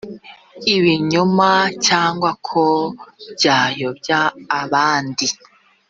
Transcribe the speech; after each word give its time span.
ibinyoma 0.75 1.51
cyangwa 1.87 2.31
ko 2.47 2.63
byayobya 3.35 4.19
abandi 4.61 5.27